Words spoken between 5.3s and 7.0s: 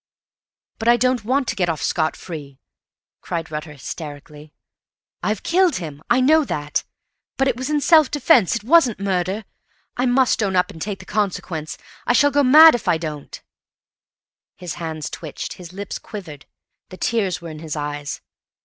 killed him. I know that.